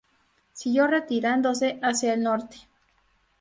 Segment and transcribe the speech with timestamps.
[0.53, 2.57] Siguió retirándose hacia el norte.